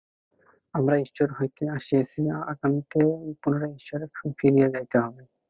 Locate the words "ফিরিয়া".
4.31-4.67